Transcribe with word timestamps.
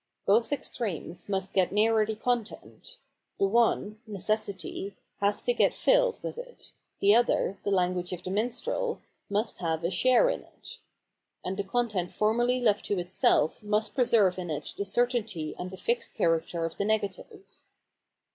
Both 0.25 0.51
extremes 0.51 1.29
must 1.29 1.53
get 1.53 1.71
nearer 1.71 2.03
the 2.07 2.15
content; 2.15 2.97
the 3.37 3.45
one, 3.45 3.99
necessity, 4.07 4.95
has 5.19 5.43
to 5.43 5.53
get 5.53 5.75
filled 5.75 6.23
with 6.23 6.39
it, 6.39 6.71
the 6.99 7.13
other, 7.13 7.59
the 7.63 7.69
language 7.69 8.11
of 8.11 8.23
the 8.23 8.31
minstrel, 8.31 8.99
must 9.29 9.59
have 9.59 9.83
a 9.83 9.91
share 9.91 10.27
in 10.31 10.41
it. 10.41 10.79
And 11.45 11.55
the 11.55 11.63
content 11.63 12.09
formerly 12.11 12.59
left 12.59 12.85
to 12.85 12.97
itself 12.97 13.61
must 13.61 13.93
preserve 13.93 14.39
in 14.39 14.49
it 14.49 14.73
the 14.75 14.85
certainty 14.85 15.53
and 15.59 15.69
the 15.69 15.77
fixed 15.77 16.15
character 16.15 16.65
of 16.65 16.77
the 16.77 16.85
negative. 16.85 17.59